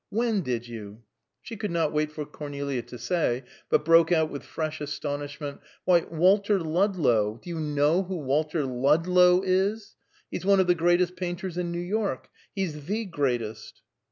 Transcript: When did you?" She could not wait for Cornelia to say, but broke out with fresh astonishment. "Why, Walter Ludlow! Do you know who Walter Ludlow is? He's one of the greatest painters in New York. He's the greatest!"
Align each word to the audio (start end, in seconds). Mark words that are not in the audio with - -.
When 0.09 0.41
did 0.41 0.67
you?" 0.67 1.03
She 1.43 1.55
could 1.55 1.69
not 1.69 1.93
wait 1.93 2.11
for 2.11 2.25
Cornelia 2.25 2.81
to 2.81 2.97
say, 2.97 3.43
but 3.69 3.85
broke 3.85 4.11
out 4.11 4.31
with 4.31 4.41
fresh 4.41 4.81
astonishment. 4.81 5.61
"Why, 5.85 6.07
Walter 6.09 6.59
Ludlow! 6.59 7.39
Do 7.39 7.51
you 7.51 7.59
know 7.59 8.01
who 8.01 8.17
Walter 8.17 8.65
Ludlow 8.65 9.43
is? 9.45 9.95
He's 10.31 10.43
one 10.43 10.59
of 10.59 10.65
the 10.65 10.73
greatest 10.73 11.15
painters 11.15 11.55
in 11.55 11.71
New 11.71 11.77
York. 11.79 12.29
He's 12.55 12.85
the 12.87 13.05
greatest!" 13.05 13.83